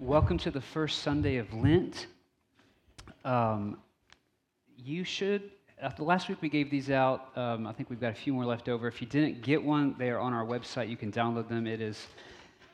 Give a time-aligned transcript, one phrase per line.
[0.00, 2.06] welcome to the first Sunday of Lent.
[3.24, 3.78] Um,
[4.76, 5.50] you should,
[5.82, 7.36] uh, the last week we gave these out.
[7.36, 8.86] Um, I think we've got a few more left over.
[8.86, 10.88] If you didn't get one, they are on our website.
[10.88, 11.66] You can download them.
[11.66, 12.06] It is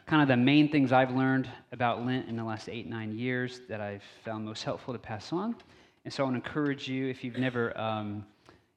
[0.05, 3.63] kind of the main things I've learned about Lent in the last eight, nine years
[3.71, 5.57] that I've found most helpful to pass on.
[6.05, 8.27] And so I want to encourage you, if you've never, um,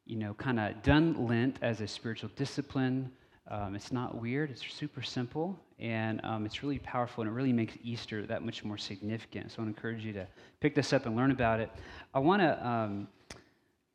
[0.05, 3.11] you know, kind of done Lent as a spiritual discipline,
[3.50, 7.54] um, it's not weird, it's super simple, and um, it's really powerful, and it really
[7.54, 9.52] makes Easter that much more significant.
[9.52, 10.27] So I encourage you to
[10.59, 11.71] pick this up and learn about it.
[12.13, 13.07] I want to um,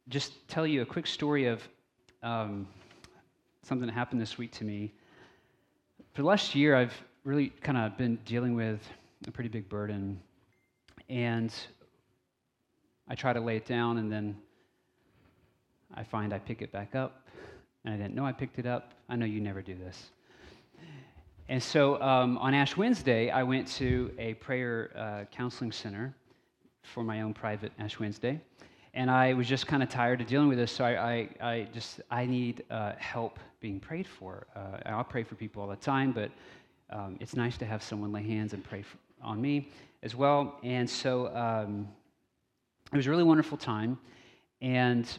[0.09, 1.63] just tell you a quick story of
[2.23, 2.67] um,
[3.63, 4.93] something that happened this week to me.
[6.15, 8.81] For the last year, I've really kind of been dealing with
[9.27, 10.19] a pretty big burden,
[11.11, 11.53] and
[13.07, 14.35] I try to lay it down, and then
[15.95, 17.22] I find I pick it back up
[17.85, 18.95] and I didn't know I picked it up.
[19.09, 20.11] I know you never do this.
[21.49, 26.15] And so um, on Ash Wednesday, I went to a prayer uh, counseling center
[26.83, 28.41] for my own private Ash Wednesday.
[28.95, 31.69] And I was just kind of tired of dealing with this, so I, I, I
[31.73, 34.47] just, I need uh, help being prayed for.
[34.55, 36.31] Uh, I'll pray for people all the time, but
[36.91, 39.69] um, it's nice to have someone lay hands and pray for, on me
[40.03, 40.59] as well.
[40.63, 41.89] And so um,
[42.93, 43.99] it was a really wonderful time.
[44.61, 45.11] And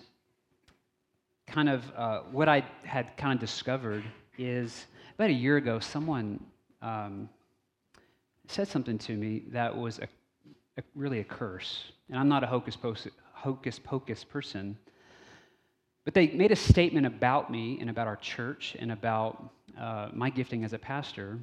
[1.48, 4.04] kind of uh, what I had kind of discovered
[4.38, 6.44] is about a year ago, someone
[6.82, 7.30] um,
[8.48, 10.08] said something to me that was a,
[10.78, 11.92] a, really a curse.
[12.10, 14.78] And I'm not a hocus pocus, hocus pocus person,
[16.06, 20.30] but they made a statement about me and about our church and about uh, my
[20.30, 21.40] gifting as a pastor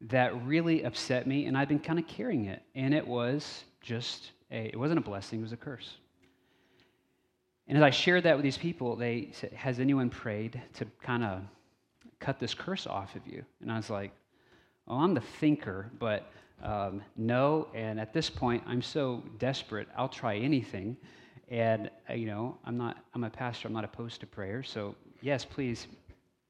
[0.00, 2.62] that really upset me, and I've been kind of carrying it.
[2.74, 5.96] And it was just a, it wasn't a blessing, it was a curse.
[7.68, 11.24] And as I shared that with these people, they said, Has anyone prayed to kind
[11.24, 11.42] of
[12.20, 13.44] cut this curse off of you?
[13.60, 14.12] And I was like,
[14.88, 16.30] Oh, I'm the thinker, but
[16.62, 17.68] um, no.
[17.74, 20.96] And at this point, I'm so desperate, I'll try anything.
[21.48, 24.62] And, uh, you know, I'm not, I'm a pastor, I'm not opposed to prayer.
[24.62, 25.86] So, yes, please.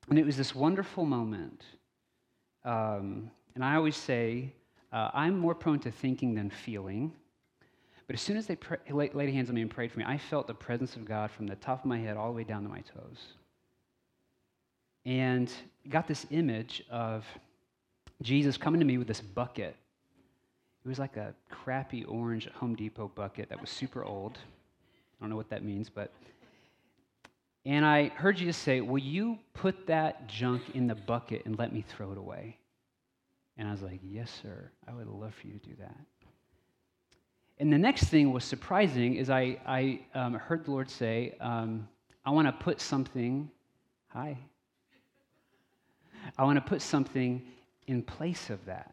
[0.09, 1.63] And it was this wonderful moment.
[2.65, 4.53] Um, and I always say,
[4.93, 7.13] uh, I'm more prone to thinking than feeling.
[8.07, 10.17] But as soon as they pray, laid hands on me and prayed for me, I
[10.17, 12.63] felt the presence of God from the top of my head all the way down
[12.63, 13.35] to my toes.
[15.05, 15.51] And
[15.89, 17.25] got this image of
[18.23, 19.77] Jesus coming to me with this bucket.
[20.85, 24.39] It was like a crappy orange Home Depot bucket that was super old.
[24.39, 26.13] I don't know what that means, but.
[27.65, 31.73] And I heard Jesus say, Will you put that junk in the bucket and let
[31.73, 32.59] me throw it away?
[33.59, 34.71] And I was like, Yes, sir.
[34.87, 35.97] I would love for you to do that.
[37.59, 41.89] And the next thing was surprising is I, I um, heard the Lord say, um,
[42.25, 43.51] I want to put something,
[44.09, 44.37] hi.
[46.37, 47.43] I want to put something
[47.87, 48.93] in place of that.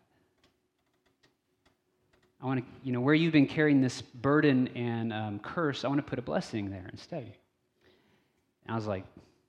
[2.41, 5.87] I want to, you know, where you've been carrying this burden and um, curse, I
[5.87, 7.33] want to put a blessing there instead.
[8.65, 9.05] And I was like,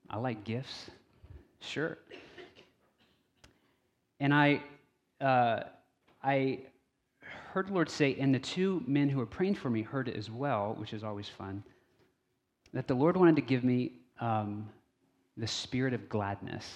[0.09, 0.89] I like gifts.
[1.59, 1.97] Sure.
[4.19, 4.61] And I,
[5.21, 5.63] uh,
[6.23, 6.59] I
[7.55, 10.17] heard the Lord say, and the two men who were praying for me heard it
[10.17, 11.63] as well, which is always fun,
[12.73, 14.67] that the Lord wanted to give me um,
[15.37, 16.69] the spirit of gladness.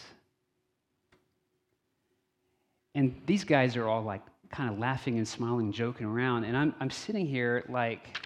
[2.96, 6.46] And these guys are all like kind of laughing and smiling, joking around.
[6.46, 8.18] And I'm, I'm sitting here like,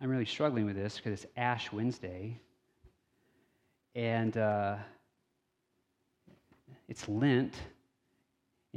[0.00, 2.38] I'm really struggling with this because it's Ash Wednesday.
[3.96, 4.76] And uh,
[6.88, 7.56] it's Lent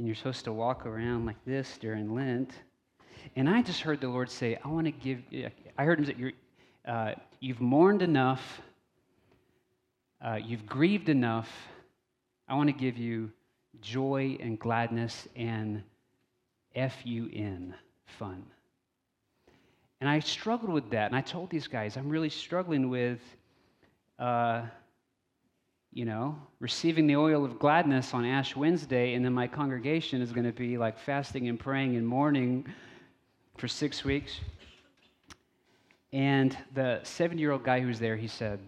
[0.00, 2.52] and you're supposed to walk around like this during Lent.
[3.36, 5.18] And I just heard the Lord say, I want to give,
[5.76, 6.32] I heard him say, you're,
[6.88, 8.62] uh, you've mourned enough,
[10.24, 11.50] uh, you've grieved enough.
[12.48, 13.30] I want to give you
[13.82, 15.82] joy and gladness and
[16.74, 17.74] F U N,
[18.06, 18.42] fun.
[20.00, 21.08] And I struggled with that.
[21.08, 23.20] And I told these guys, I'm really struggling with
[24.18, 24.62] uh,
[25.92, 30.32] you know, receiving the oil of gladness on Ash Wednesday, and then my congregation is
[30.32, 32.66] going to be like fasting and praying and mourning
[33.56, 34.40] for six weeks.
[36.12, 38.60] And the 70 year old guy who was there, he said,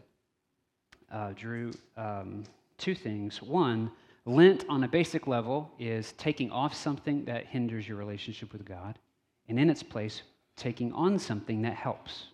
[1.11, 2.45] uh, Drew, um,
[2.79, 3.43] two things.
[3.43, 3.91] One,
[4.25, 8.99] Lent on a basic level is taking off something that hinders your relationship with God,
[9.49, 10.23] and in its place,
[10.57, 12.27] taking on something that helps.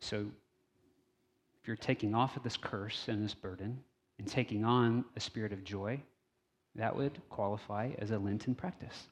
[0.00, 0.26] So
[1.64, 3.82] if you're taking off of this curse and this burden
[4.18, 5.98] and taking on a spirit of joy,
[6.74, 9.06] that would qualify as a Lenten practice.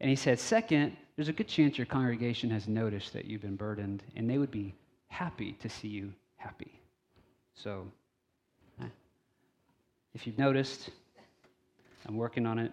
[0.00, 3.56] And he said, second, there's a good chance your congregation has noticed that you've been
[3.56, 4.76] burdened, and they would be
[5.08, 6.70] happy to see you happy.
[7.56, 7.88] So,
[10.14, 10.90] if you've noticed,
[12.06, 12.70] I'm working on it.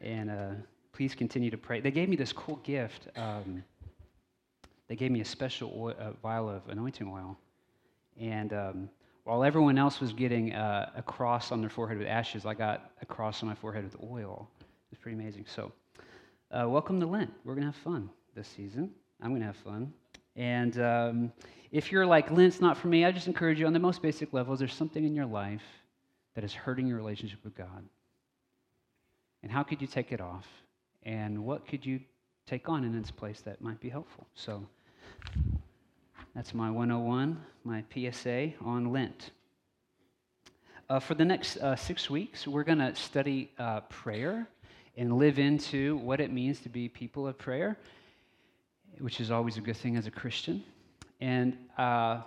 [0.00, 0.50] And uh,
[0.92, 1.80] please continue to pray.
[1.80, 3.06] They gave me this cool gift.
[3.14, 3.62] Um,
[4.88, 7.38] they gave me a special oil, a vial of anointing oil.
[8.20, 8.90] And um,
[9.24, 12.90] while everyone else was getting uh, a cross on their forehead with ashes, I got
[13.00, 14.48] a cross on my forehead with oil.
[14.90, 15.46] It's pretty amazing.
[15.54, 15.72] So,
[16.50, 17.30] uh, welcome to Lent.
[17.44, 18.90] We're going to have fun this season.
[19.20, 19.92] I'm going to have fun.
[20.34, 21.32] And um,
[21.72, 24.32] if you're like, Lent's not for me, I just encourage you on the most basic
[24.32, 25.62] levels, there's something in your life
[26.34, 27.84] that is hurting your relationship with God.
[29.42, 30.46] And how could you take it off?
[31.02, 32.00] And what could you
[32.46, 34.26] take on in its place that might be helpful?
[34.34, 34.66] So
[36.38, 39.32] that's my 101, my PSA on Lent.
[40.88, 44.46] Uh, for the next uh, six weeks, we're going to study uh, prayer
[44.96, 47.76] and live into what it means to be people of prayer,
[49.00, 50.62] which is always a good thing as a Christian.
[51.20, 52.20] And uh,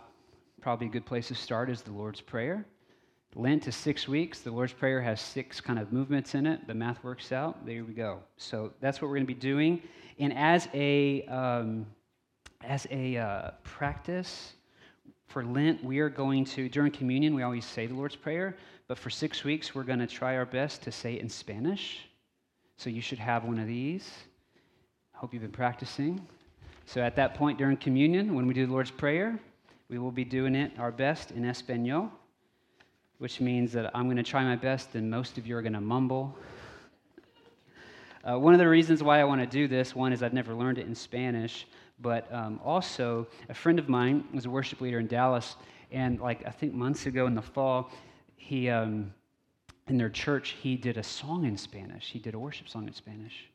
[0.60, 2.66] probably a good place to start is the Lord's Prayer.
[3.34, 4.42] Lent is six weeks.
[4.42, 6.68] The Lord's Prayer has six kind of movements in it.
[6.68, 7.66] The math works out.
[7.66, 8.20] There we go.
[8.36, 9.82] So that's what we're going to be doing.
[10.20, 11.86] And as a um,
[12.64, 14.54] as a uh, practice
[15.28, 18.56] for Lent, we are going to during communion we always say the Lord's Prayer,
[18.88, 22.08] but for six weeks we're going to try our best to say it in Spanish.
[22.78, 24.10] So you should have one of these.
[25.14, 26.26] I hope you've been practicing.
[26.86, 29.40] So at that point during communion, when we do the Lord's Prayer,
[29.90, 32.12] we will be doing it our best in Espanol
[33.22, 35.74] which means that I'm going to try my best, and most of you are going
[35.74, 36.36] to mumble.
[38.28, 40.56] Uh, one of the reasons why I want to do this, one is I've never
[40.56, 41.68] learned it in Spanish,
[42.02, 45.56] but um, also a friend of mine was a worship leader in Dallas,
[45.92, 47.92] and like I think months ago in the fall,
[48.36, 49.14] he um,
[49.88, 52.12] in their church he did a song in Spanish.
[52.12, 53.50] He did a worship song in Spanish,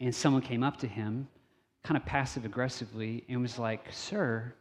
[0.00, 1.28] and someone came up to him,
[1.82, 4.54] kind of passive aggressively, and was like, "Sir,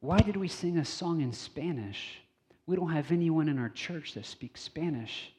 [0.00, 2.20] why did we sing a song in Spanish?"
[2.66, 5.32] We don't have anyone in our church that speaks Spanish.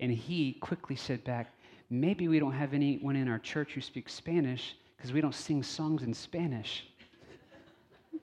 [0.00, 1.52] And he quickly said back,
[1.90, 5.62] Maybe we don't have anyone in our church who speaks Spanish because we don't sing
[5.62, 6.84] songs in Spanish.
[8.12, 8.18] I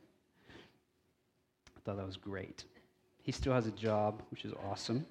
[1.83, 2.65] thought that was great.
[3.23, 5.03] He still has a job, which is awesome.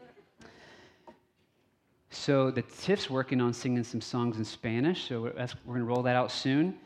[2.10, 6.02] So the TIFF's working on singing some songs in Spanish, so we're, going to roll
[6.04, 6.76] that out soon.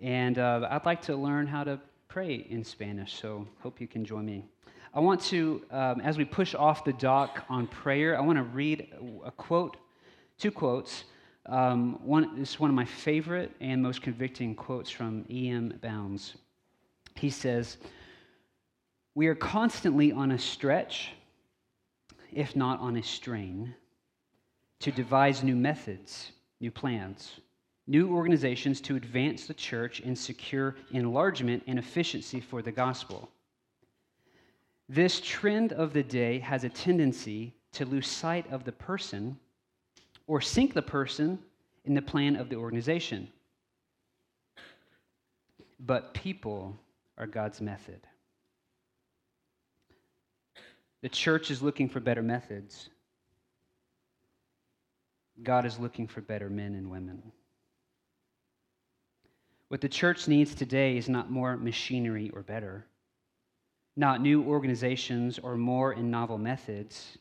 [0.00, 4.04] And uh, I'd like to learn how to pray in Spanish, so hope you can
[4.04, 4.44] join me.
[4.94, 8.44] I want to, um, as we push off the dock on prayer, I want to
[8.44, 8.86] read
[9.24, 9.78] a quote,
[10.38, 11.02] two quotes.
[11.48, 15.78] Um, one this is one of my favorite and most convicting quotes from E.M.
[15.80, 16.34] Bounds.
[17.14, 17.78] He says,
[19.14, 21.12] We are constantly on a stretch,
[22.32, 23.74] if not on a strain,
[24.80, 27.40] to devise new methods, new plans,
[27.86, 33.30] new organizations to advance the church and secure enlargement and efficiency for the gospel.
[34.86, 39.38] This trend of the day has a tendency to lose sight of the person
[40.28, 41.40] or sink the person
[41.84, 43.28] in the plan of the organization.
[45.80, 46.78] But people
[47.16, 48.00] are God's method.
[51.02, 52.90] The church is looking for better methods.
[55.42, 57.20] God is looking for better men and women.
[59.66, 62.86] What the church needs today is not more machinery or better
[63.98, 67.18] not new organizations or more and novel methods,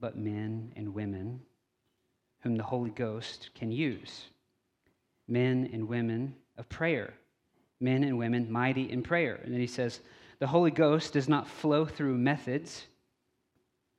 [0.00, 1.40] but men and women
[2.40, 4.24] whom the Holy Ghost can use.
[5.28, 7.14] Men and women of prayer,
[7.80, 9.40] men and women mighty in prayer.
[9.44, 10.00] And then he says,
[10.38, 12.86] the Holy Ghost does not flow through methods,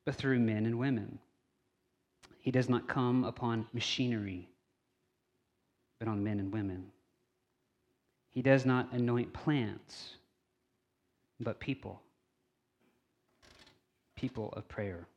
[0.05, 1.19] but through men and women.
[2.39, 4.49] He does not come upon machinery,
[5.99, 6.87] but on men and women.
[8.31, 10.15] He does not anoint plants
[11.43, 12.01] but people.
[14.15, 15.07] People of prayer.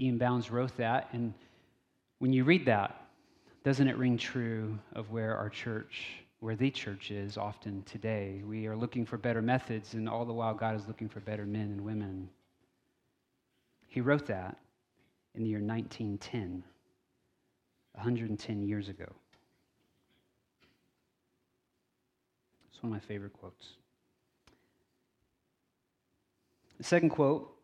[0.00, 0.16] E.M.
[0.16, 1.34] Bounds wrote that, and
[2.20, 3.08] when you read that,
[3.64, 8.42] doesn't it ring true of where our church, where the church is often today?
[8.46, 11.44] We are looking for better methods, and all the while, God is looking for better
[11.44, 12.30] men and women.
[13.88, 14.56] He wrote that
[15.34, 16.64] in the year 1910,
[17.92, 19.12] 110 years ago.
[22.70, 23.74] It's one of my favorite quotes.
[26.78, 27.54] The second quote,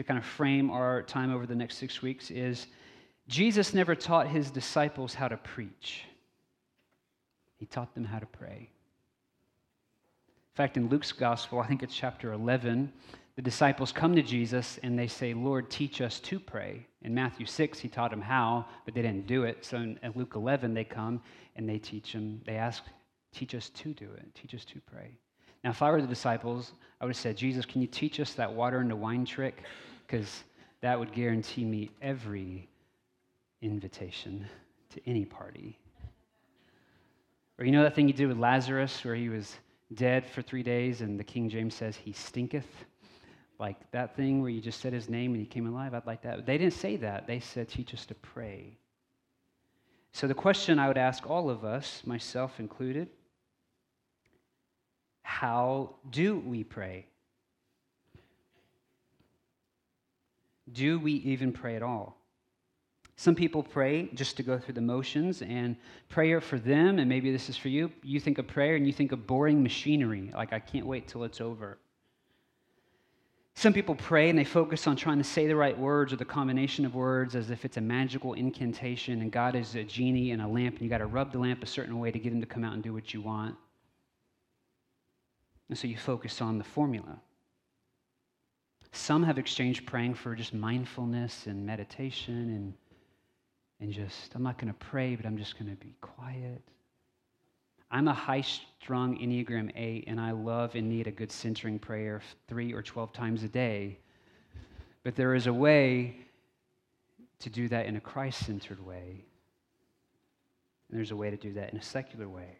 [0.00, 2.68] to kind of frame our time over the next six weeks, is
[3.28, 6.04] Jesus never taught his disciples how to preach,
[7.58, 8.70] he taught them how to pray.
[10.30, 12.90] In fact, in Luke's gospel, I think it's chapter 11,
[13.36, 16.86] the disciples come to Jesus and they say, Lord, teach us to pray.
[17.02, 19.66] In Matthew 6, he taught them how, but they didn't do it.
[19.66, 21.20] So in Luke 11, they come
[21.56, 22.84] and they teach them, they ask,
[23.34, 25.10] teach us to do it, teach us to pray.
[25.62, 28.32] Now, if I were the disciples, I would have said, Jesus, can you teach us
[28.32, 29.62] that water into wine trick?
[30.10, 30.42] Because
[30.80, 32.68] that would guarantee me every
[33.62, 34.44] invitation
[34.92, 35.78] to any party.
[37.58, 39.54] Or you know that thing you did with Lazarus where he was
[39.94, 42.66] dead for three days and the King James says he stinketh?
[43.60, 45.94] Like that thing where you just said his name and he came alive?
[45.94, 46.44] I'd like that.
[46.44, 47.28] They didn't say that.
[47.28, 48.78] They said, teach us to pray.
[50.12, 53.08] So the question I would ask all of us, myself included,
[55.22, 57.06] how do we pray?
[60.72, 62.16] Do we even pray at all?
[63.16, 65.76] Some people pray just to go through the motions, and
[66.08, 68.94] prayer for them, and maybe this is for you, you think of prayer and you
[68.94, 71.78] think of boring machinery, like I can't wait till it's over.
[73.54, 76.24] Some people pray and they focus on trying to say the right words or the
[76.24, 80.40] combination of words as if it's a magical incantation and God is a genie in
[80.40, 82.40] a lamp and you got to rub the lamp a certain way to get him
[82.40, 83.54] to come out and do what you want.
[85.68, 87.20] And so you focus on the formula.
[88.92, 92.74] Some have exchanged praying for just mindfulness and meditation and,
[93.80, 96.62] and just, I'm not going to pray, but I'm just going to be quiet.
[97.90, 102.20] I'm a high strung Enneagram 8, and I love and need a good centering prayer
[102.46, 103.98] three or 12 times a day.
[105.02, 106.16] But there is a way
[107.40, 109.24] to do that in a Christ centered way,
[110.88, 112.58] and there's a way to do that in a secular way.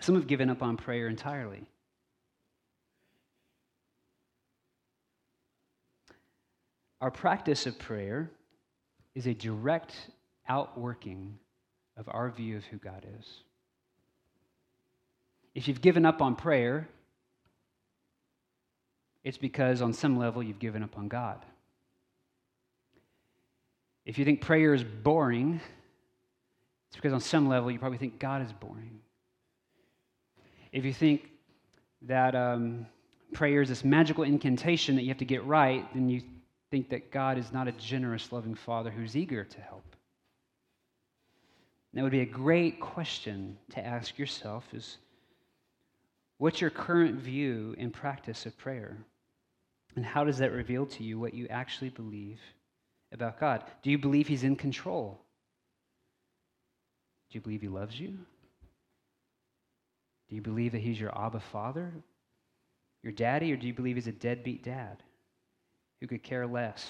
[0.00, 1.66] Some have given up on prayer entirely.
[7.00, 8.30] Our practice of prayer
[9.14, 9.94] is a direct
[10.48, 11.38] outworking
[11.96, 13.26] of our view of who God is.
[15.54, 16.88] If you've given up on prayer,
[19.24, 21.44] it's because on some level you've given up on God.
[24.04, 25.60] If you think prayer is boring,
[26.88, 29.00] it's because on some level you probably think God is boring.
[30.72, 31.28] If you think
[32.02, 32.86] that um,
[33.32, 36.22] prayer is this magical incantation that you have to get right, then you
[36.70, 39.84] think that God is not a generous, loving Father who's eager to help.
[41.92, 44.98] And that would be a great question to ask yourself is
[46.38, 48.96] what's your current view and practice of prayer?
[49.96, 52.38] And how does that reveal to you what you actually believe
[53.12, 53.64] about God?
[53.82, 55.20] Do you believe He's in control?
[57.30, 58.16] Do you believe He loves you?
[60.28, 61.92] Do you believe that He's your Abba Father,
[63.02, 65.02] your daddy, or do you believe He's a deadbeat dad?
[66.00, 66.86] Who could care less?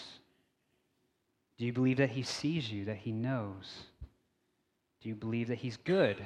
[1.58, 3.84] Do you believe that he sees you, that he knows?
[5.02, 6.16] Do you believe that he's good?
[6.16, 6.24] Do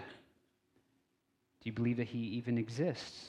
[1.62, 3.28] you believe that he even exists?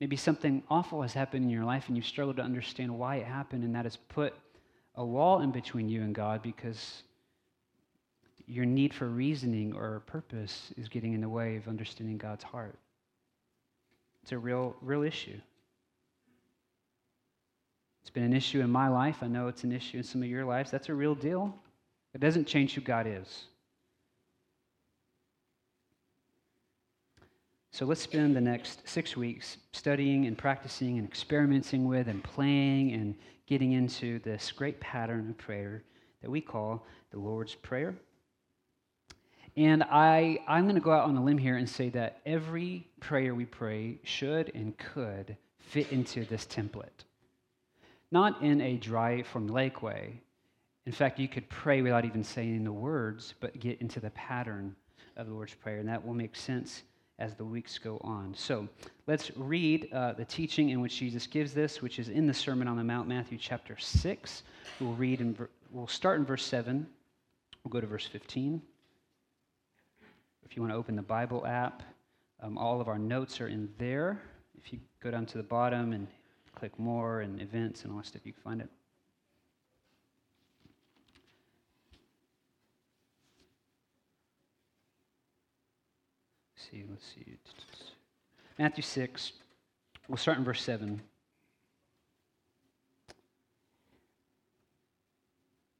[0.00, 3.26] Maybe something awful has happened in your life and you struggle to understand why it
[3.26, 4.34] happened, and that has put
[4.96, 7.02] a wall in between you and God because
[8.46, 12.78] your need for reasoning or purpose is getting in the way of understanding God's heart.
[14.22, 15.38] It's a real, real issue.
[18.04, 19.22] It's been an issue in my life.
[19.22, 20.70] I know it's an issue in some of your lives.
[20.70, 21.54] That's a real deal.
[22.12, 23.46] It doesn't change who God is.
[27.70, 32.92] So let's spend the next six weeks studying and practicing and experimenting with and playing
[32.92, 33.14] and
[33.46, 35.82] getting into this great pattern of prayer
[36.20, 37.94] that we call the Lord's Prayer.
[39.56, 42.86] And I, I'm going to go out on a limb here and say that every
[43.00, 47.06] prayer we pray should and could fit into this template
[48.14, 50.20] not in a dry, formulaic way.
[50.86, 54.76] In fact, you could pray without even saying the words, but get into the pattern
[55.16, 56.84] of the Lord's Prayer, and that will make sense
[57.18, 58.32] as the weeks go on.
[58.36, 58.68] So
[59.08, 62.68] let's read uh, the teaching in which Jesus gives this, which is in the Sermon
[62.68, 64.42] on the Mount, Matthew chapter 6.
[64.78, 65.36] We'll read and
[65.72, 66.86] we'll start in verse 7.
[67.64, 68.62] We'll go to verse 15.
[70.44, 71.82] If you want to open the Bible app,
[72.40, 74.20] um, all of our notes are in there.
[74.56, 76.06] If you go down to the bottom and
[76.54, 78.68] click more and events and all that stuff, you can find it.
[86.56, 87.38] Let's see, let's see.
[88.58, 89.32] Matthew 6,
[90.08, 91.02] we'll start in verse 7.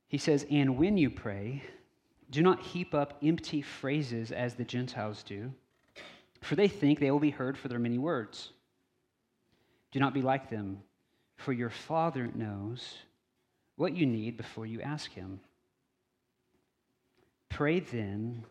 [0.08, 1.62] He says, And when you pray,
[2.30, 5.52] do not heap up empty phrases as the Gentiles do,
[6.40, 8.50] for they think they will be heard for their many words.
[9.94, 10.80] Do not be like them,
[11.36, 12.94] for your Father knows
[13.76, 15.38] what you need before you ask Him.
[17.48, 18.44] Pray then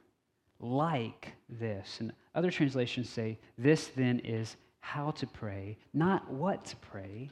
[0.61, 1.97] like this.
[1.99, 7.29] And other translations say, This then is how to pray, not what to pray,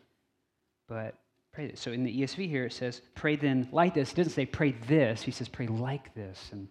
[0.89, 1.15] but
[1.53, 1.79] pray this.
[1.79, 4.11] So in the ESV here, it says, Pray then like this.
[4.11, 6.49] It doesn't say pray this, he says pray like this.
[6.51, 6.67] And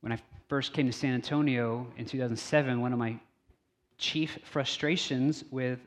[0.00, 3.18] when I first came to San Antonio in 2007, one of my
[3.98, 5.78] chief frustrations with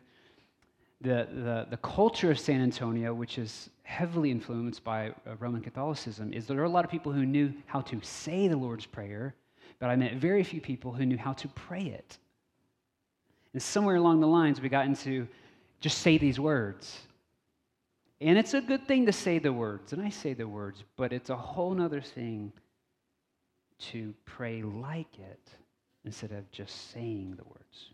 [1.02, 6.34] the, the, the culture of San Antonio, which is heavily influenced by uh, Roman Catholicism,
[6.34, 9.34] is there are a lot of people who knew how to say the Lord's Prayer,
[9.80, 12.18] but I met very few people who knew how to pray it.
[13.54, 15.28] And somewhere along the lines, we got into
[15.80, 17.00] just say these words.
[18.22, 21.14] And it's a good thing to say the words, and I say the words, but
[21.14, 22.52] it's a whole other thing
[23.80, 25.50] to pray like it
[26.04, 27.94] instead of just saying the words.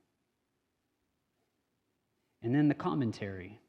[2.41, 3.59] And then the commentary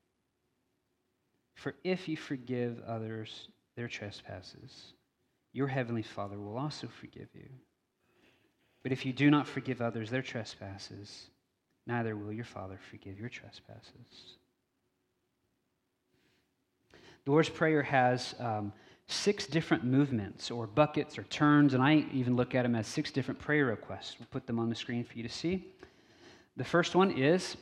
[1.55, 4.95] For if you forgive others their trespasses,
[5.52, 7.49] your heavenly Father will also forgive you.
[8.83, 11.29] But if you do not forgive others their trespasses,
[11.87, 14.38] neither will your Father forgive your trespasses.
[17.25, 18.73] The Lord's Prayer has um,
[19.07, 23.12] six different movements or buckets or turns, and I even look at them as six
[23.12, 24.17] different prayer requests.
[24.19, 25.64] We'll put them on the screen for you to see.
[26.57, 27.57] The first one is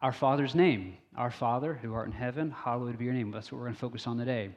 [0.00, 0.96] our Father's name.
[1.16, 3.30] Our Father, who art in heaven, hallowed be your name.
[3.30, 4.50] That's what we're going to focus on today.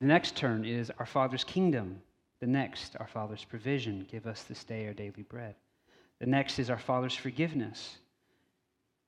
[0.00, 2.00] The next turn is our Father's kingdom.
[2.40, 4.06] The next, our Father's provision.
[4.10, 5.56] Give us this day our daily bread.
[6.20, 7.98] The next is our Father's forgiveness.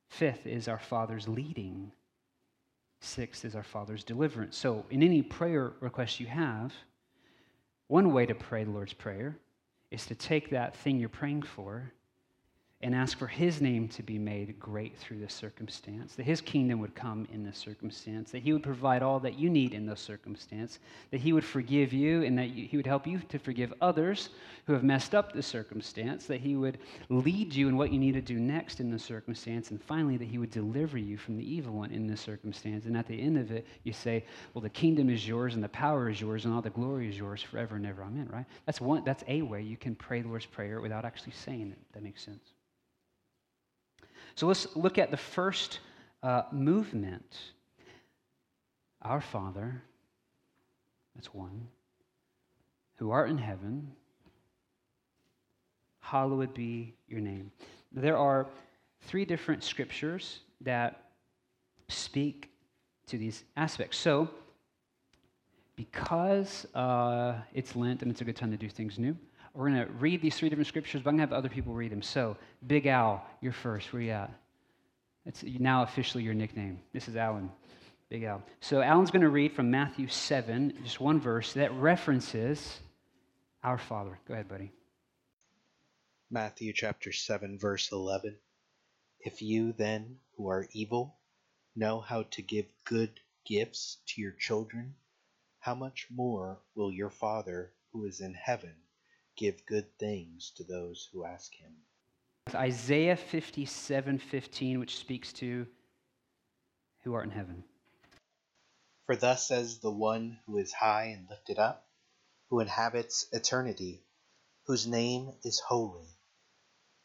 [0.09, 1.92] Fifth is our Father's leading.
[3.00, 4.57] Sixth is our Father's deliverance.
[4.57, 6.73] So, in any prayer request you have,
[7.88, 9.37] one way to pray the Lord's Prayer
[9.90, 11.92] is to take that thing you're praying for
[12.83, 16.81] and ask for his name to be made great through this circumstance, that his kingdom
[16.81, 20.01] would come in this circumstance, that he would provide all that you need in this
[20.01, 20.81] circumstance,
[21.12, 24.30] that he would forgive you, and that he would help you to forgive others
[24.67, 26.78] who have messed up the circumstance, that he would
[27.09, 30.28] lead you in what you need to do next in the circumstance, and finally, that
[30.28, 32.87] he would deliver you from the evil one in this circumstance.
[32.87, 35.69] And at the end of it, you say, Well, the kingdom is yours, and the
[35.69, 38.02] power is yours, and all the glory is yours forever and ever.
[38.02, 38.47] Amen, right?
[38.67, 41.78] That's, one, that's a way you can pray the Lord's Prayer without actually saying it.
[41.93, 42.51] That makes sense.
[44.34, 45.80] So let's look at the first
[46.23, 47.38] uh, movement.
[49.02, 49.82] Our Father,
[51.14, 51.68] that's one,
[52.97, 53.92] who art in heaven,
[56.00, 57.50] hallowed be your name.
[57.90, 58.47] There are
[59.02, 61.10] three different scriptures that
[61.88, 62.50] speak
[63.06, 63.99] to these aspects.
[63.99, 64.30] So,
[65.76, 69.16] because uh, it's Lent and it's a good time to do things new,
[69.54, 71.75] we're going to read these three different scriptures, but I'm going to have other people
[71.75, 72.02] read them.
[72.02, 72.36] So,
[72.67, 73.93] Big Al, you're first.
[73.93, 74.32] Where you at?
[75.26, 76.80] It's now officially your nickname.
[76.93, 77.50] This is Alan.
[78.08, 78.43] Big Al.
[78.60, 82.80] So, Alan's going to read from Matthew 7, just one verse that references
[83.62, 84.19] our Father.
[84.26, 84.73] Go ahead, buddy.
[86.30, 88.36] Matthew chapter 7, verse 11.
[89.21, 91.17] If you then, who are evil,
[91.76, 94.95] know how to give good gifts to your children,
[95.60, 98.73] how much more will your Father who is in heaven
[99.36, 101.73] give good things to those who ask him.
[102.54, 105.66] Isaiah 57 15, which speaks to
[107.02, 107.64] who art in heaven.
[109.06, 111.88] For thus says the one who is high and lifted up,
[112.50, 114.04] who inhabits eternity,
[114.66, 116.08] whose name is holy.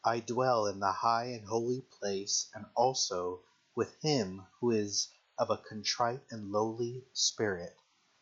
[0.04, 3.42] I dwell in the high and holy place, and also
[3.76, 7.76] with him who is of a contrite and lowly spirit,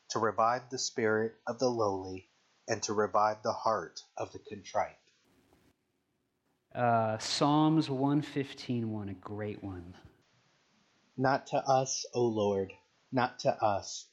[0.10, 2.30] to revive the spirit of the lowly
[2.68, 4.98] and to revive the heart of the contrite.
[6.74, 9.94] Uh, Psalms 115 1, a great one.
[11.18, 12.74] Not to us, O Lord,
[13.12, 14.08] not to us,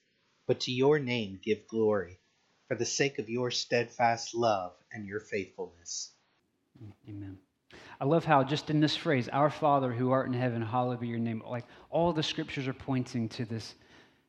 [0.47, 2.21] but to your name give glory,
[2.69, 6.12] for the sake of your steadfast love and your faithfulness.
[7.09, 7.38] Amen.
[8.01, 11.09] I love how just in this phrase, our Father who art in heaven, hallowed be
[11.09, 13.75] your name, like all the scriptures are pointing to this,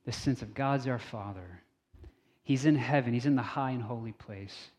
[0.05, 1.61] this sense of God's our Father
[2.43, 4.69] He's in heaven, He's in the high and holy place.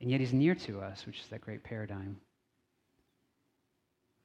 [0.00, 2.18] And yet He's near to us, which is that great paradigm.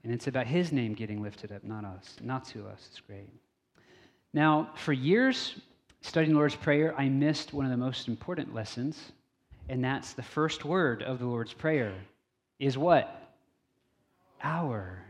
[0.04, 2.88] And it's about His name getting lifted up, not us, not to us.
[2.90, 3.30] It's great.
[4.34, 5.56] Now, for years,
[6.02, 9.12] studying the Lord's Prayer, I missed one of the most important lessons,
[9.70, 11.94] and that's the first word of the Lord's Prayer
[12.60, 13.34] is what?
[14.42, 15.04] Our.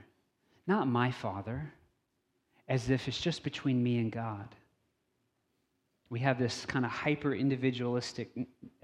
[0.67, 1.73] Not my Father,
[2.67, 4.47] as if it's just between me and God
[6.09, 8.29] we have this kind of hyper individualistic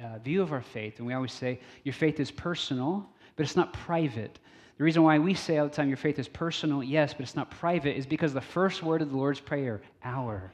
[0.03, 3.55] uh, view of our faith, and we always say your faith is personal, but it's
[3.55, 4.39] not private.
[4.77, 7.36] The reason why we say all the time your faith is personal, yes, but it's
[7.36, 10.53] not private, is because the first word of the Lord's Prayer, our.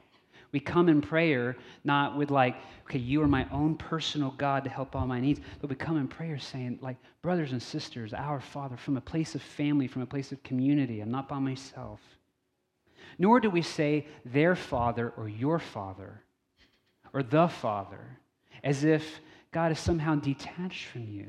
[0.52, 4.70] We come in prayer not with like, okay, you are my own personal God to
[4.70, 8.40] help all my needs, but we come in prayer saying, like, brothers and sisters, our
[8.40, 11.00] Father, from a place of family, from a place of community.
[11.00, 12.00] I'm not by myself.
[13.18, 16.22] Nor do we say their Father or your Father
[17.12, 18.18] or the Father
[18.62, 19.20] as if
[19.52, 21.26] God is somehow detached from you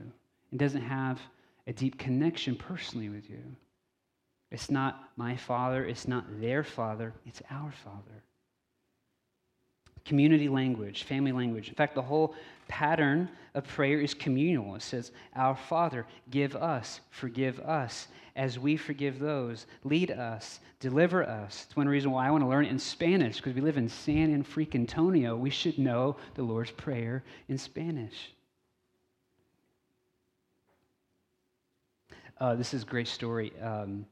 [0.51, 1.19] and doesn't have
[1.65, 3.43] a deep connection personally with you.
[4.51, 8.23] It's not my Father, it's not their Father, it's our Father
[10.07, 11.67] community language, family language.
[11.67, 12.33] In fact, the whole
[12.67, 14.75] pattern of prayer is communal.
[14.75, 19.65] It says, Our Father, give us, forgive us, as we forgive those.
[19.83, 21.65] Lead us, deliver us.
[21.65, 23.89] It's one reason why I want to learn it in Spanish, because we live in
[23.89, 25.35] San and freak Antonio.
[25.35, 28.31] We should know the Lord's Prayer in Spanish.
[32.39, 33.51] Uh, this is a great story.
[33.59, 34.05] Um,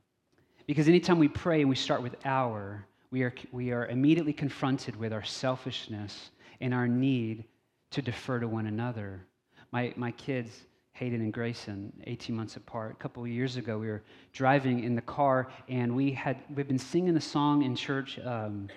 [0.65, 4.95] because anytime we pray and we start with our, we are, we are immediately confronted
[4.95, 7.45] with our selfishness and our need
[7.91, 9.27] to defer to one another.
[9.71, 10.63] My, my kids,
[10.95, 14.95] Hayden and Grayson, 18 months apart, a couple of years ago, we were driving in
[14.95, 18.17] the car and we had, we've been singing the song in church.
[18.23, 18.69] Um,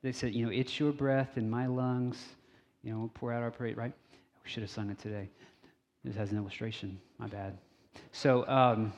[0.00, 2.16] they said, you know, it's your breath in my lungs.
[2.84, 3.92] You know, we'll pour out our praise, right?
[4.44, 5.28] We should have sung it today.
[6.04, 6.96] This has an illustration.
[7.18, 7.58] My bad.
[8.12, 8.92] So, um,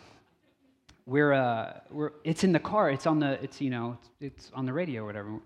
[1.06, 2.90] we're, uh, we're, it's in the car.
[2.90, 5.40] It's on the, it's, you know, it's, it's on the radio or whatever.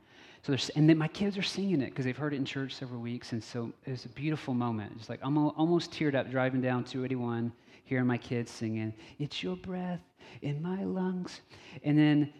[0.45, 2.75] So there's, and then my kids are singing it because they've heard it in church
[2.75, 3.33] several weeks.
[3.33, 4.93] And so it was a beautiful moment.
[4.99, 7.51] It's like I'm almost teared up driving down 281,
[7.85, 10.03] hearing my kids singing, It's your breath
[10.43, 11.41] in my lungs.
[11.83, 12.31] And then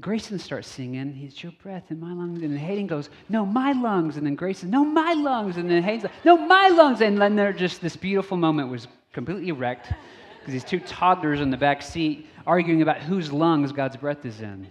[0.00, 2.42] Grayson starts singing, It's your breath in my lungs.
[2.42, 4.16] And then Hayden goes, No, my lungs.
[4.16, 5.56] And then Grayson, No, my lungs.
[5.56, 7.00] And then Hayden's like, No, my lungs.
[7.00, 9.92] And then they're just this beautiful moment was completely wrecked
[10.40, 14.40] because these two toddlers in the back seat arguing about whose lungs God's breath is
[14.40, 14.66] in.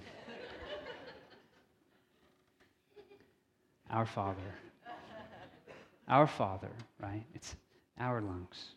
[3.89, 4.41] Our Father.
[6.07, 6.71] Our Father,
[7.01, 7.23] right?
[7.33, 7.55] It's
[7.99, 8.71] our lungs.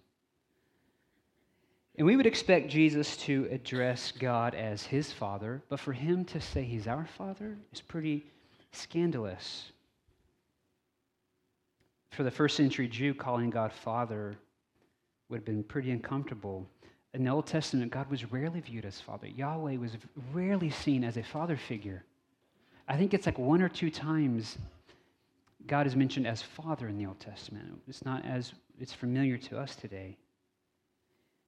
[1.96, 6.40] And we would expect Jesus to address God as his Father, but for him to
[6.40, 8.24] say he's our Father is pretty
[8.72, 9.72] scandalous.
[12.12, 14.36] For the first century Jew, calling God Father
[15.28, 16.66] would have been pretty uncomfortable
[17.14, 19.26] in the Old Testament, God was rarely viewed as father.
[19.26, 19.96] Yahweh was
[20.32, 22.04] rarely seen as a father figure.
[22.86, 24.58] I think it's like one or two times
[25.68, 27.80] God is mentioned as father in the Old Testament.
[27.86, 30.16] It's not as it's familiar to us today.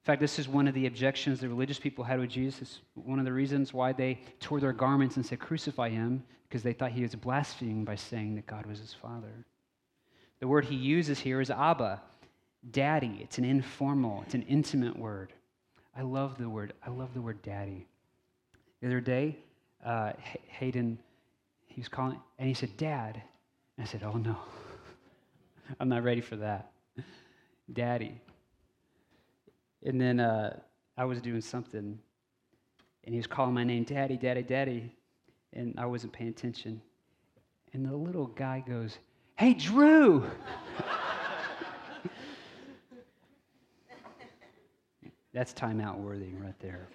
[0.02, 2.80] In fact, this is one of the objections the religious people had with Jesus.
[2.94, 6.72] One of the reasons why they tore their garments and said, Crucify him, because they
[6.72, 9.44] thought he was blaspheming by saying that God was his father.
[10.40, 12.00] The word he uses here is Abba,
[12.70, 13.18] daddy.
[13.22, 15.32] It's an informal, it's an intimate word.
[15.96, 16.72] I love the word.
[16.86, 17.86] I love the word daddy.
[18.80, 19.36] The other day,
[19.84, 20.12] uh,
[20.48, 20.98] Hayden,
[21.66, 23.22] he was calling, and he said, Dad.
[23.80, 24.36] I said, Oh no,
[25.80, 26.72] I'm not ready for that.
[27.72, 28.20] Daddy.
[29.84, 30.58] And then uh,
[30.96, 31.98] I was doing something,
[33.04, 34.94] and he was calling my name, Daddy, Daddy, Daddy.
[35.52, 36.80] And I wasn't paying attention.
[37.72, 38.98] And the little guy goes,
[39.36, 40.28] Hey, Drew.
[45.32, 46.88] That's timeout worthy right there.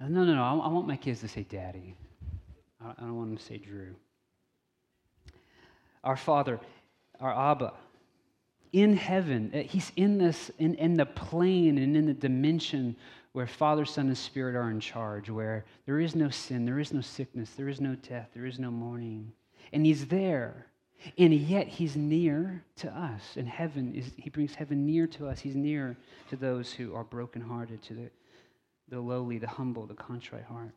[0.00, 0.42] no, no, no.
[0.42, 1.94] I, want my kids to say daddy.
[2.80, 3.94] I, don't want them to say Drew.
[6.04, 6.60] Our Father,
[7.20, 7.72] our Abba,
[8.72, 12.96] in heaven, uh, He's in this, in, in the plane and in the dimension
[13.32, 16.92] where Father, Son, and Spirit are in charge, where there is no sin, there is
[16.92, 19.32] no sickness, there is no death, there is no mourning.
[19.72, 20.66] And He's there
[21.18, 23.36] and yet he's near to us.
[23.36, 25.40] And heaven is he brings heaven near to us.
[25.40, 25.96] He's near
[26.30, 28.10] to those who are brokenhearted, to the,
[28.88, 30.74] the lowly, the humble, the contrite heart.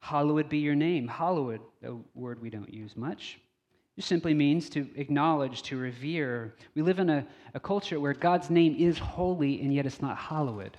[0.00, 1.06] Hallowed be your name.
[1.06, 3.38] Hallowed, a word we don't use much.
[3.96, 6.54] It simply means to acknowledge, to revere.
[6.74, 10.16] We live in a, a culture where God's name is holy and yet it's not
[10.16, 10.76] hallowed.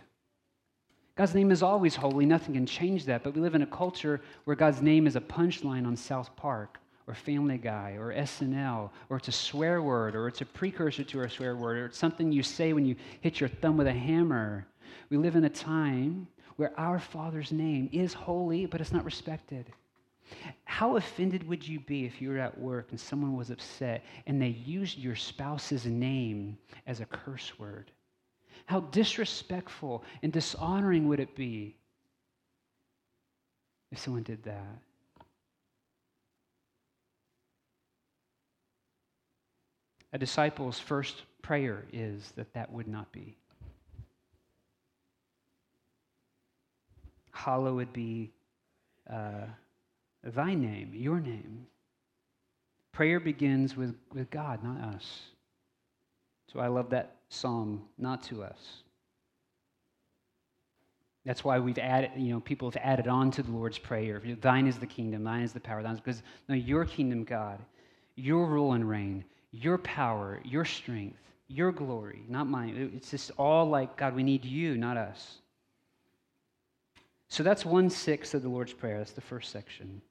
[1.16, 4.22] God's name is always holy, nothing can change that, but we live in a culture
[4.46, 9.18] where God's name is a punchline on South Park or Family Guy or SNL, or
[9.18, 12.32] it's a swear word, or it's a precursor to a swear word, or it's something
[12.32, 14.66] you say when you hit your thumb with a hammer.
[15.10, 19.72] We live in a time where our Father's name is holy, but it's not respected.
[20.64, 24.42] How offended would you be if you were at work and someone was upset and
[24.42, 27.92] they used your spouse's name as a curse word?
[28.66, 31.76] How disrespectful and dishonoring would it be
[33.92, 34.80] if someone did that?
[40.14, 43.38] A disciple's first prayer is that that would not be.
[47.44, 48.32] Hallowed be
[49.12, 49.46] uh,
[50.24, 51.66] thy name, your name.
[52.92, 55.22] Prayer begins with, with God, not us.
[56.54, 58.84] So I love that psalm, not to us.
[61.26, 64.22] That's why we've added, you know, people have added on to the Lord's Prayer.
[64.42, 67.60] Thine is the kingdom, thine is the power, thine is because no, your kingdom, God,
[68.16, 72.92] your rule and reign, your power, your strength, your glory, not mine.
[72.96, 75.41] It's just all like, God, we need you, not us.
[77.32, 78.98] So that's one sixth of the Lord's Prayer.
[78.98, 80.02] That's the first section.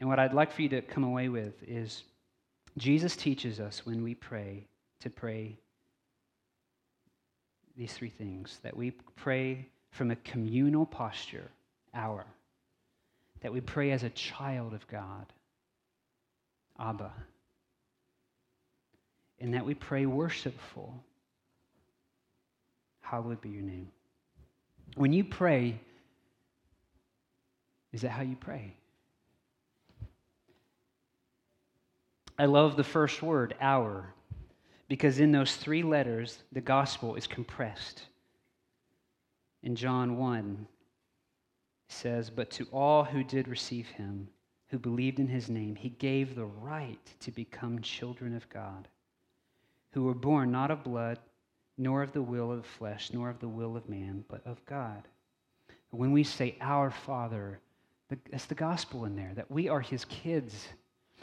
[0.00, 2.02] And what I'd like for you to come away with is
[2.76, 4.66] Jesus teaches us when we pray
[5.02, 5.56] to pray
[7.76, 11.48] these three things that we pray from a communal posture,
[11.94, 12.26] our,
[13.40, 15.26] that we pray as a child of God,
[16.76, 17.12] Abba,
[19.38, 20.92] and that we pray worshipful,
[23.00, 23.86] hallowed be your name.
[24.96, 25.78] When you pray,
[27.96, 28.74] is that how you pray?
[32.38, 34.12] I love the first word, our,
[34.86, 38.02] because in those three letters, the gospel is compressed.
[39.62, 40.66] In John 1,
[41.88, 44.28] it says, But to all who did receive him,
[44.68, 48.88] who believed in his name, he gave the right to become children of God,
[49.92, 51.18] who were born not of blood,
[51.78, 54.62] nor of the will of the flesh, nor of the will of man, but of
[54.66, 55.08] God.
[55.92, 57.58] When we say, Our Father,
[58.08, 60.68] that's the gospel in there, that we are his kids.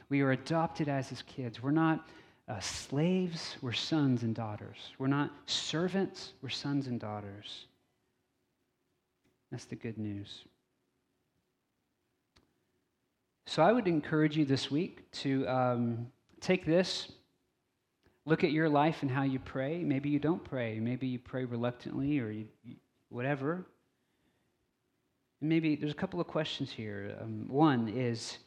[0.10, 1.63] We are adopted as his kids.
[1.63, 2.08] We're not
[2.48, 4.78] uh, slaves, we're sons and daughters.
[4.98, 7.65] We're not servants, we're sons and daughters.
[9.52, 10.43] That's the good news.
[13.46, 16.08] So I would encourage you this week to um,
[16.41, 17.12] take this,
[18.26, 19.84] look at your life and how you pray.
[19.84, 20.80] Maybe you don't pray.
[20.80, 22.48] Maybe you pray reluctantly or you,
[23.10, 23.65] whatever.
[25.43, 27.17] Maybe there's a couple of questions here.
[27.21, 28.38] Um, one is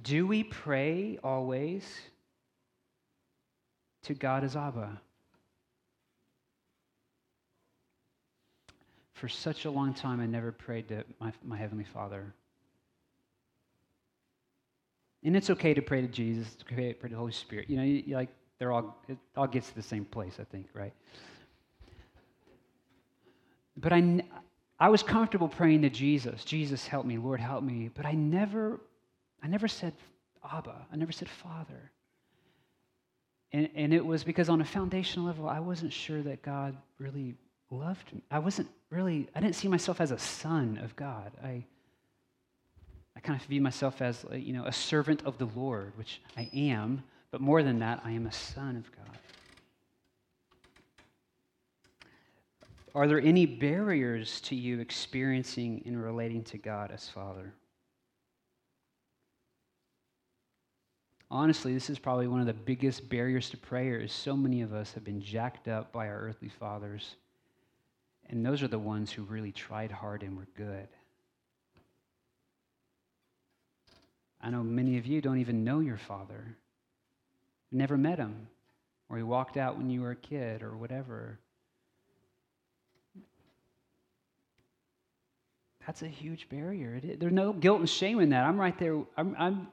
[0.00, 1.84] Do we pray always
[4.04, 4.98] to God as Abba?
[9.12, 12.32] For such a long time, I never prayed to my, my Heavenly Father.
[15.22, 17.68] And it's okay to pray to Jesus, to pray to the Holy Spirit.
[17.68, 20.44] You know, you, you like they're all it all gets to the same place, I
[20.44, 20.94] think, right?
[23.76, 24.22] But I,
[24.78, 26.44] I was comfortable praying to Jesus.
[26.44, 27.16] Jesus, help me.
[27.16, 27.90] Lord, help me.
[27.94, 28.80] But I never,
[29.42, 29.92] I never said
[30.52, 30.86] Abba.
[30.92, 31.90] I never said Father.
[33.52, 37.36] And, and it was because on a foundational level, I wasn't sure that God really
[37.70, 38.22] loved me.
[38.30, 41.30] I wasn't really, I didn't see myself as a son of God.
[41.42, 41.64] I,
[43.16, 46.50] I kind of view myself as, you know, a servant of the Lord, which I
[46.52, 47.04] am.
[47.30, 49.18] But more than that, I am a son of God.
[52.94, 57.52] Are there any barriers to you experiencing and relating to God as Father?
[61.28, 64.72] Honestly, this is probably one of the biggest barriers to prayer is so many of
[64.72, 67.16] us have been jacked up by our earthly fathers.
[68.30, 70.86] And those are the ones who really tried hard and were good.
[74.40, 76.56] I know many of you don't even know your father.
[77.72, 78.46] Never met him,
[79.08, 81.40] or he walked out when you were a kid, or whatever.
[85.86, 87.00] That's a huge barrier.
[87.00, 88.44] There's no guilt and shame in that.
[88.44, 89.02] I'm right there.
[89.16, 89.68] I'm, I'm,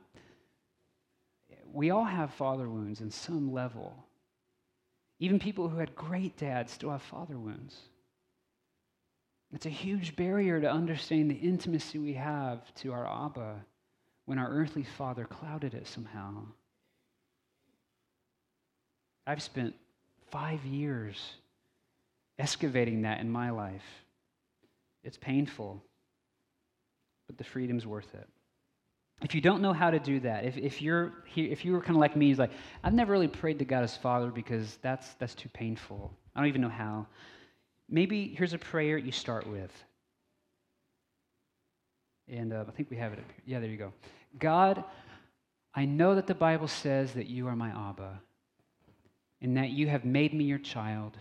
[1.72, 3.96] we all have father wounds in some level.
[5.20, 7.78] Even people who had great dads still have father wounds.
[9.54, 13.66] It's a huge barrier to understanding the intimacy we have to our Abba
[14.26, 16.44] when our earthly father clouded it somehow.
[19.28, 19.76] I've spent
[20.30, 21.36] five years
[22.40, 23.84] excavating that in my life.
[25.04, 25.84] It's painful
[27.32, 28.28] but the freedom's worth it.
[29.22, 31.80] If you don't know how to do that, if, if you're here, if you were
[31.80, 32.52] kind of like me, he's like,
[32.84, 36.12] I've never really prayed to God as Father because that's that's too painful.
[36.36, 37.08] I don't even know how.
[37.88, 39.72] Maybe here's a prayer you start with.
[42.28, 43.44] And uh, I think we have it up here.
[43.46, 43.94] Yeah, there you go.
[44.40, 44.84] God,
[45.74, 48.20] I know that the Bible says that you are my Abba
[49.42, 51.18] and that you have made me your child.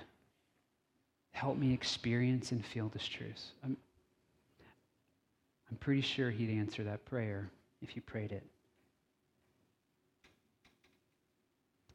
[1.32, 3.52] Help me experience and feel this truth.
[3.64, 3.76] I'm,
[5.70, 8.44] I'm pretty sure he'd answer that prayer if you prayed it.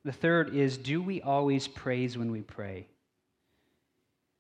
[0.04, 2.88] The third is do we always praise when we pray?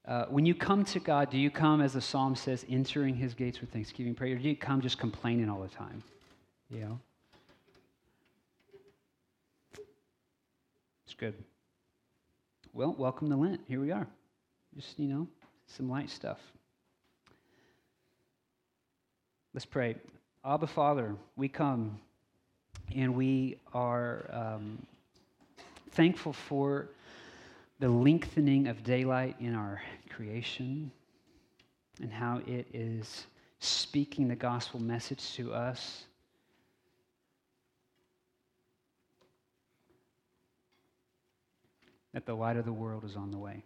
[0.07, 3.33] Uh, when you come to God, do you come, as the psalm says, entering his
[3.33, 6.03] gates with thanksgiving prayer, or do you come just complaining all the time?
[6.69, 6.99] You know?
[11.05, 11.33] It's good.
[12.71, 13.61] Well, welcome to Lent.
[13.67, 14.05] Here we are.
[14.75, 15.27] Just, you know,
[15.65, 16.37] some light stuff.
[19.55, 19.95] Let's pray.
[20.43, 21.97] Abba Father, we come
[22.93, 24.85] and we are um,
[25.91, 26.89] thankful for
[27.79, 30.91] the lengthening of daylight in our creation
[32.01, 33.27] and how it is
[33.59, 36.03] speaking the gospel message to us.
[42.13, 43.63] That the light of the world is on the way.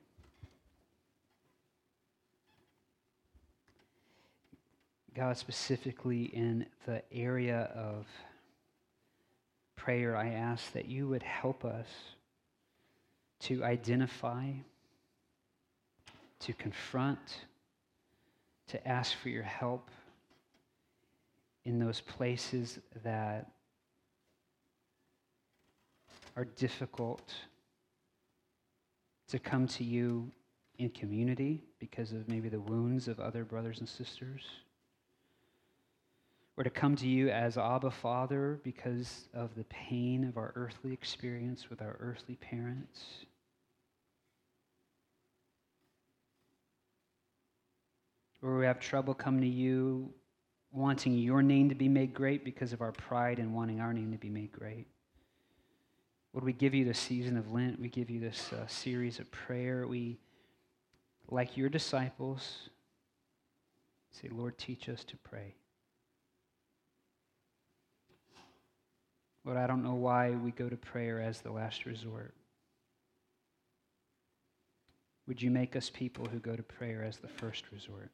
[5.19, 8.07] God, specifically in the area of
[9.75, 11.87] prayer, I ask that you would help us
[13.41, 14.45] to identify,
[16.39, 17.19] to confront,
[18.69, 19.89] to ask for your help
[21.65, 23.51] in those places that
[26.37, 27.33] are difficult
[29.27, 30.31] to come to you
[30.77, 34.43] in community because of maybe the wounds of other brothers and sisters
[36.59, 40.91] or to come to you as Abba Father because of the pain of our earthly
[40.91, 43.01] experience with our earthly parents.
[48.41, 50.13] Or we have trouble coming to you
[50.73, 54.11] wanting your name to be made great because of our pride and wanting our name
[54.11, 54.85] to be made great.
[56.33, 57.79] Lord, we give you the season of Lent.
[57.79, 59.87] We give you this uh, series of prayer.
[59.87, 60.19] We,
[61.29, 62.69] like your disciples,
[64.11, 65.55] say, Lord, teach us to pray.
[69.49, 72.35] Lord, I don't know why we go to prayer as the last resort.
[75.27, 78.11] Would you make us people who go to prayer as the first resort?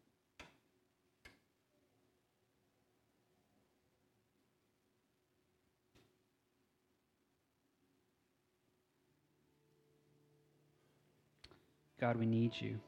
[11.99, 12.79] God, we need you.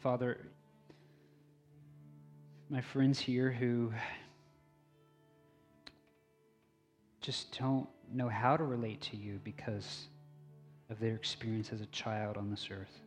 [0.00, 0.38] Father,
[2.70, 3.92] my friends here who
[7.20, 10.06] just don't know how to relate to you because
[10.88, 13.00] of their experience as a child on this earth.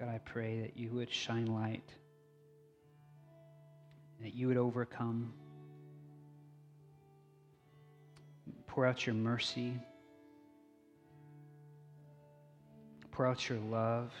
[0.00, 1.88] God, I pray that you would shine light,
[4.20, 5.32] that you would overcome,
[8.66, 9.80] pour out your mercy.
[13.14, 14.12] Pour out your love.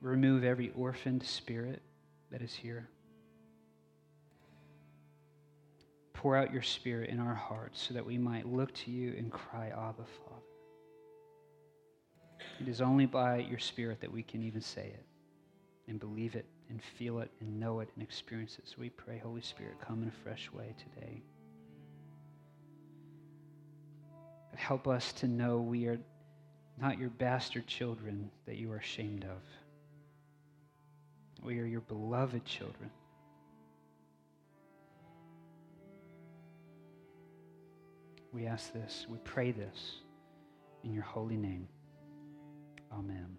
[0.00, 1.82] Remove every orphaned spirit
[2.32, 2.88] that is here.
[6.14, 9.30] Pour out your spirit in our hearts so that we might look to you and
[9.30, 10.42] cry, Abba, Father.
[12.60, 15.06] It is only by your spirit that we can even say it
[15.86, 18.66] and believe it and feel it and know it and experience it.
[18.66, 21.22] So we pray, Holy Spirit, come in a fresh way today.
[24.56, 25.98] Help us to know we are
[26.80, 29.40] not your bastard children that you are ashamed of.
[31.42, 32.90] We are your beloved children.
[38.32, 39.96] We ask this, we pray this
[40.84, 41.66] in your holy name.
[42.92, 43.36] Amen.